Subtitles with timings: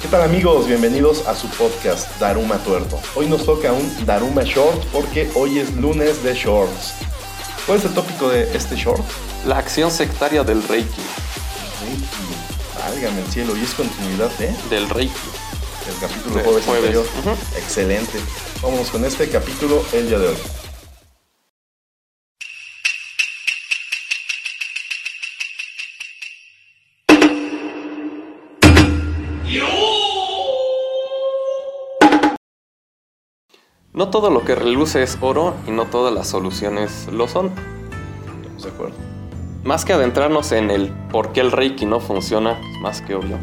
[0.00, 0.66] ¿Qué tal amigos?
[0.66, 3.00] Bienvenidos a su podcast Daruma Tuerto.
[3.14, 6.94] Hoy nos toca un Daruma Short porque hoy es lunes de shorts.
[7.66, 9.02] ¿Cuál es el tópico de este short?
[9.46, 10.88] La acción sectaria del Reiki.
[11.82, 12.78] Reiki.
[12.78, 13.56] Válgame el cielo.
[13.56, 14.54] Y es continuidad ¿eh?
[14.70, 15.12] Del Reiki.
[15.88, 16.96] El capítulo De jueves, jueves.
[16.96, 17.36] anterior.
[17.56, 18.18] Excelente.
[18.62, 20.36] Vámonos con este capítulo el día de hoy.
[33.98, 37.50] No todo lo que reluce es oro y no todas las soluciones lo son.
[38.36, 38.94] Estamos de acuerdo.
[39.64, 43.38] Más que adentrarnos en el por qué el Reiki no funciona, más que obvio.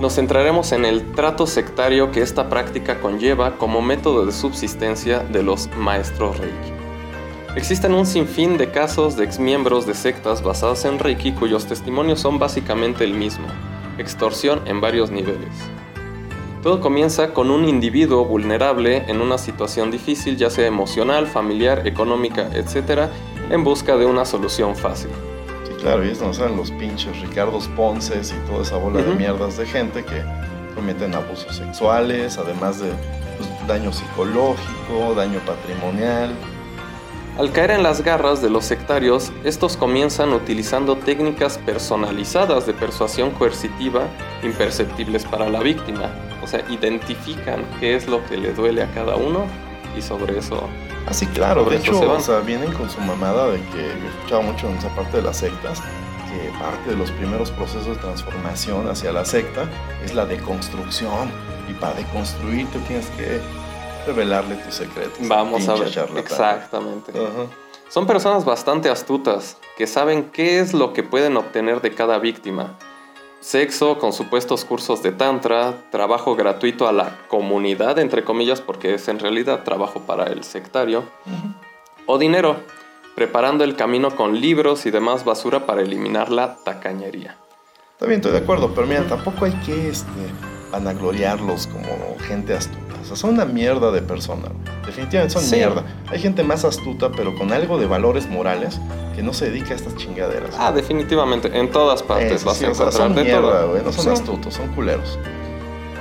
[0.00, 5.44] Nos centraremos en el trato sectario que esta práctica conlleva como método de subsistencia de
[5.44, 6.72] los maestros Reiki.
[7.54, 12.40] Existen un sinfín de casos de exmiembros de sectas basadas en Reiki cuyos testimonios son
[12.40, 13.46] básicamente el mismo,
[13.96, 15.54] extorsión en varios niveles.
[16.62, 22.50] Todo comienza con un individuo vulnerable en una situación difícil, ya sea emocional, familiar, económica,
[22.52, 23.08] etc.,
[23.50, 25.10] en busca de una solución fácil.
[25.64, 29.14] Sí, claro, y es donde salen los pinches Ricardos Ponces y toda esa bola de
[29.14, 30.22] mierdas de gente que
[30.74, 32.90] cometen abusos sexuales, además de
[33.36, 36.34] pues, daño psicológico, daño patrimonial.
[37.38, 43.30] Al caer en las garras de los sectarios, estos comienzan utilizando técnicas personalizadas de persuasión
[43.30, 44.08] coercitiva
[44.42, 46.10] imperceptibles para la víctima.
[46.42, 49.46] O sea, identifican qué es lo que le duele a cada uno
[49.96, 50.68] y sobre eso...
[51.06, 52.18] Ah, sí, claro, de hecho, se van.
[52.18, 55.16] o sea, vienen con su mamada de que yo he escuchado mucho en esa parte
[55.16, 59.68] de las sectas, que parte de los primeros procesos de transformación hacia la secta
[60.04, 61.30] es la deconstrucción.
[61.68, 63.40] Y para deconstruirte tienes que
[64.06, 65.18] revelarle tus secretos.
[65.20, 65.88] Vamos a ver.
[66.16, 67.12] Exactamente.
[67.88, 72.78] Son personas bastante astutas, que saben qué es lo que pueden obtener de cada víctima.
[73.40, 79.06] Sexo con supuestos cursos de tantra, trabajo gratuito a la comunidad, entre comillas, porque es
[79.08, 81.04] en realidad trabajo para el sectario,
[82.06, 82.56] o dinero,
[83.14, 87.36] preparando el camino con libros y demás basura para eliminar la tacañería.
[88.00, 90.08] Bien, estoy de acuerdo, pero mira, tampoco hay que este,
[90.70, 92.78] vanagloriarlos como gente astuta.
[93.02, 94.42] O sea, son una mierda de persona.
[94.48, 94.78] güey.
[94.86, 95.56] Definitivamente son Sí.
[95.56, 95.84] mierda.
[96.10, 98.80] Hay gente más astuta, pero con algo de valores morales,
[99.14, 100.54] que no se dedica a estas chingaderas.
[100.58, 103.40] Ah, definitivamente, en todas partes Eh, vas sí, a o sea, encontrar son de mierda,
[103.60, 103.70] todo.
[103.70, 103.82] güey.
[103.84, 104.10] No son Sí.
[104.10, 105.18] astutos, son culeros.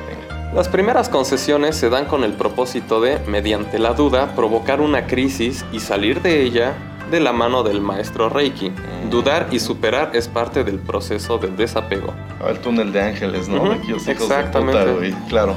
[0.08, 0.54] Venga.
[0.54, 5.66] Las primeras concesiones se dan con el propósito de, mediante la duda, provocar una crisis
[5.72, 6.74] y salir de ella
[7.10, 8.70] de la mano del maestro Reiki.
[8.70, 9.10] Mm.
[9.10, 12.14] Dudar y superar es parte del proceso del desapego.
[12.42, 13.70] Ah, el túnel de ángeles, ¿no?
[13.70, 14.78] De aquellos hijos exactamente.
[14.78, 15.14] de puta, güey.
[15.30, 15.56] Claro.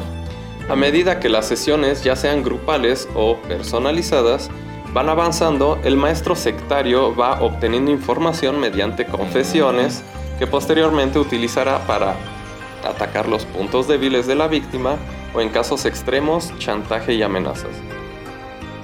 [0.68, 4.50] A medida que las sesiones, ya sean grupales o personalizadas,
[4.92, 10.02] van avanzando, el maestro sectario va obteniendo información mediante confesiones
[10.38, 12.14] que posteriormente utilizará para
[12.84, 14.96] atacar los puntos débiles de la víctima
[15.34, 17.70] o en casos extremos, chantaje y amenazas.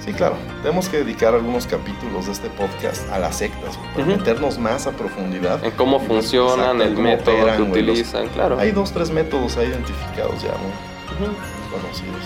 [0.07, 0.35] Sí, claro.
[0.63, 4.17] Tenemos que dedicar algunos capítulos de este podcast a las sectas, güey, para Ujú.
[4.17, 5.63] meternos más a profundidad.
[5.63, 8.57] En cómo funcionan, exacto, el cómo método operan, que güey, los- utilizan, claro.
[8.57, 10.51] Hay dos, tres métodos ahí identificados ya.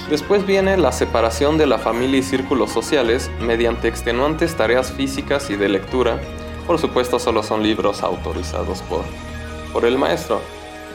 [0.10, 5.56] Después viene la separación de la familia y círculos sociales mediante extenuantes tareas físicas y
[5.56, 6.20] de lectura.
[6.68, 9.02] Por supuesto, solo son libros autorizados por,
[9.74, 10.40] por el maestro.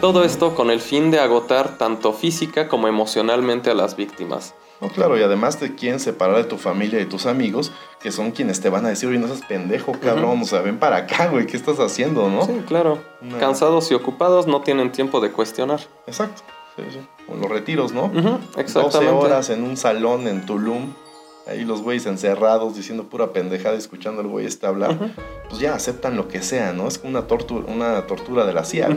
[0.01, 4.55] Todo esto con el fin de agotar tanto física como emocionalmente a las víctimas.
[4.81, 8.31] No, claro, y además te quieren separar de tu familia y tus amigos, que son
[8.31, 10.43] quienes te van a decir, oye, no seas pendejo, cabrón, Ujú.
[10.43, 12.45] o sea, ven para acá, güey, ¿qué estás haciendo, no?
[12.45, 12.99] Sí, claro.
[13.23, 13.39] No.
[13.39, 15.81] Cansados y ocupados no tienen tiempo de cuestionar.
[16.07, 16.43] Exacto,
[16.77, 17.01] sí, sí.
[17.29, 18.05] O los retiros, ¿no?
[18.05, 19.15] Ujú, 12 exactamente.
[19.15, 20.93] horas en un salón en Tulum,
[21.47, 24.99] ahí los güeyes encerrados diciendo pura pendejada, escuchando al güey este hablar,
[25.49, 26.87] pues ya aceptan lo que sea, ¿no?
[26.89, 28.89] Es como una, tortura una tortura de la CIA.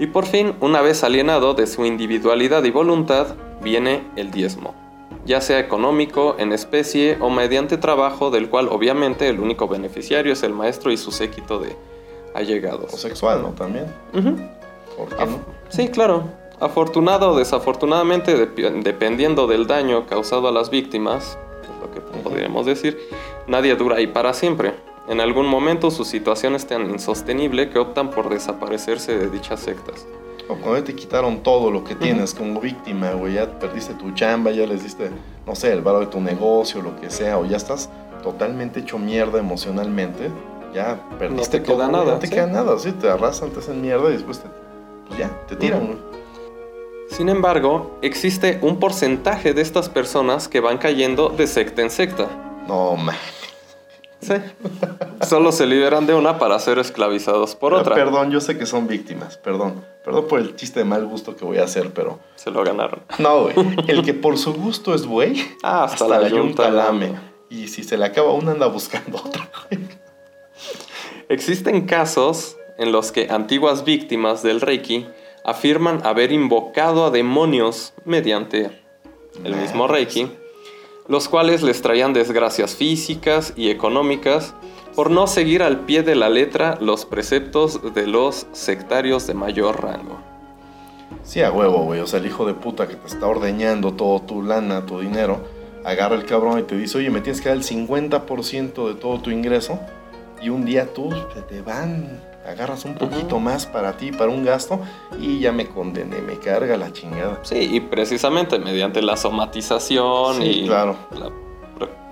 [0.00, 4.74] Y por fin, una vez alienado de su individualidad y voluntad, viene el diezmo,
[5.26, 10.42] ya sea económico, en especie o mediante trabajo, del cual obviamente el único beneficiario es
[10.42, 11.76] el maestro y su séquito de
[12.34, 12.92] O allegados.
[12.98, 13.50] sexual, ¿no?
[13.50, 13.86] También.
[14.96, 15.38] ¿Por qué no?
[15.68, 16.24] Sí, claro.
[16.60, 22.64] Afortunado o desafortunadamente, dep- dependiendo del daño causado a las víctimas, es lo que podríamos
[22.66, 22.98] decir,
[23.46, 24.72] nadie dura ahí para siempre.
[25.08, 30.06] En algún momento su situación es tan insostenible que optan por desaparecerse de dichas sectas.
[30.48, 34.10] O cuando ya te quitaron todo lo que tienes como víctima, güey, ya perdiste tu
[34.12, 35.10] chamba, ya les diste,
[35.46, 37.88] no sé, el varo de tu negocio, lo que sea, o ya estás
[38.22, 40.28] totalmente hecho mierda emocionalmente,
[40.74, 42.34] ya perdiste te queda todo, nada, No te sí.
[42.34, 44.48] queda nada, sí, te arrasan, te hacen mierda y después te,
[45.06, 45.98] pues ya, te tiran, güey.
[47.08, 52.28] Sin embargo, existe un porcentaje de estas personas que van cayendo de secta en secta.
[52.68, 53.16] No, man.
[55.26, 57.94] Solo se liberan de una para ser esclavizados por otra.
[57.94, 59.84] Perdón, yo sé que son víctimas, perdón.
[60.04, 62.18] Perdón por el chiste de mal gusto que voy a hacer, pero...
[62.36, 63.00] Se lo ganaron.
[63.18, 63.54] No, güey.
[63.88, 67.14] El que por su gusto es güey, Ah, hasta, la, yunta lame.
[67.50, 69.82] Y si se le acaba una, anda buscando otra, güey.
[71.28, 75.06] Existen casos en los que antiguas víctimas del Reiki
[75.44, 78.70] afirman haber invocado a demonios mediante
[79.44, 80.30] el mismo Reiki,
[81.10, 84.54] los cuales les traían desgracias físicas y económicas
[84.94, 89.82] por no seguir al pie de la letra los preceptos de los sectarios de mayor
[89.82, 90.20] rango.
[91.24, 91.98] Sí, a huevo, güey.
[91.98, 95.40] O sea, el hijo de puta que te está ordeñando todo tu lana, tu dinero,
[95.84, 99.20] agarra el cabrón y te dice, oye, me tienes que dar el 50% de todo
[99.20, 99.80] tu ingreso.
[100.40, 104.44] Y un día tú te, te van, agarras un poquito más para ti, para un
[104.44, 104.80] gasto,
[105.18, 107.38] y ya me condené, me carga la chingada.
[107.42, 110.96] Sí, y precisamente mediante la somatización Sí, y claro.
[111.18, 111.30] la-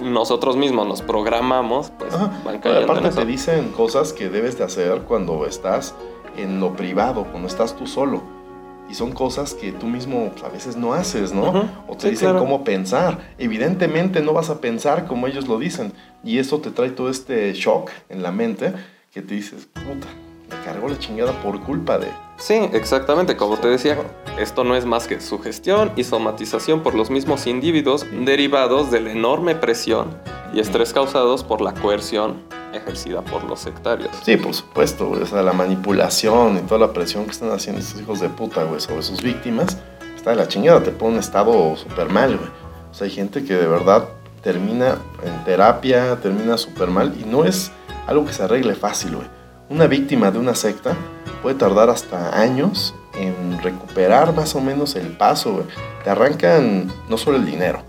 [0.00, 2.26] nosotros mismos nos programamos, pues Ajá.
[2.44, 5.94] van Pero cayendo en aparte te dicen cosas que debes de hacer cuando estás
[6.36, 8.22] en lo privado, cuando estás tú solo.
[8.88, 11.68] Y son cosas que tú mismo a veces no haces, ¿no?
[11.88, 12.38] O te Sí, dicen claro.
[12.38, 13.18] cómo pensar.
[13.36, 15.92] Evidentemente no vas a pensar como ellos lo dicen.
[16.24, 18.72] Y eso te trae todo este shock en la mente
[19.18, 20.06] que te dices, puta,
[20.48, 22.06] me cargó la chingada por culpa de...
[22.36, 23.98] Sí, exactamente, como te decía,
[24.38, 29.10] esto no es más que sugestión y somatización por los mismos individuos derivados de la
[29.10, 30.16] enorme presión
[30.54, 34.10] y estrés causados por la coerción ejercida por los sectarios.
[34.22, 35.22] Sí, por supuesto, güey.
[35.22, 38.62] O sea, la manipulación y toda la presión que están haciendo estos hijos de puta,
[38.62, 39.78] güey, sobre sus víctimas,
[40.14, 42.50] está de la chingada, te pone un estado súper mal, güey.
[42.92, 44.10] O sea, hay gente que de verdad
[44.44, 47.72] termina en terapia, termina súper mal y no es
[48.08, 49.28] algo que se arregle fácil, güey.
[49.68, 50.96] Una víctima de una secta
[51.42, 55.66] puede tardar hasta años en recuperar más o menos el paso, güey.
[56.02, 57.82] Te arrancan no solo el dinero,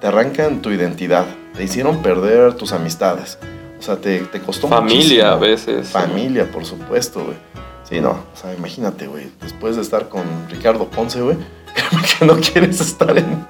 [0.00, 1.26] te arrancan tu identidad,
[1.56, 3.36] te hicieron perder tus amistades.
[3.78, 5.88] O sea, te, te costó Familia a veces.
[5.88, 7.36] Familia, por supuesto, güey.
[7.82, 11.36] Sí, no, o sea, imagínate, güey, después de estar con Ricardo Ponce, güey,
[12.18, 13.46] que no quieres estar en...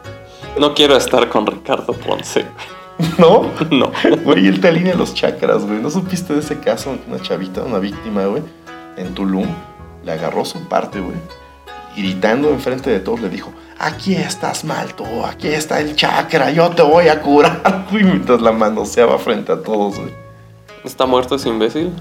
[0.58, 2.46] No quiero estar con Ricardo Ponce.
[3.18, 3.50] ¿No?
[3.70, 3.92] No.
[4.24, 5.80] Güey, él te alinea los chakras, güey.
[5.80, 6.96] ¿No supiste de ese caso?
[7.08, 8.42] Una chavita, una víctima, güey,
[8.96, 9.48] en Tulum,
[10.04, 11.16] le agarró su parte, güey,
[11.96, 16.70] gritando enfrente de todos le dijo, aquí estás mal tú, aquí está el chakra, yo
[16.70, 20.12] te voy a curar, güey, mientras la manoseaba frente a todos, güey.
[20.84, 21.92] ¿Está muerto ese imbécil?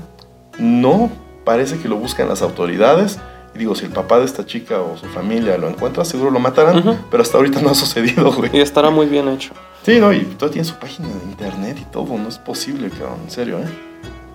[0.60, 1.10] No,
[1.46, 3.20] parece que lo buscan las autoridades.
[3.56, 6.40] Y digo, si el papá de esta chica o su familia lo encuentra, seguro lo
[6.40, 7.00] matarán.
[7.12, 8.50] Pero hasta ahorita no ha sucedido, güey.
[8.54, 9.54] Y estará muy bien hecho.
[9.84, 12.18] Sí, no, y todavía tiene su página de internet y todo.
[12.18, 13.20] No es posible, cabrón.
[13.26, 13.68] En serio, ¿eh?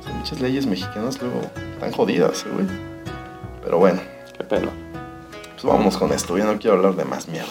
[0.00, 1.41] O sea, muchas leyes mexicanas luego
[1.75, 2.67] están jodidas, ¿eh, güey.
[3.65, 4.00] Pero bueno,
[4.37, 4.69] Qué pena.
[5.55, 6.38] pues vámonos con esto.
[6.38, 7.50] Ya no quiero hablar de más mierda.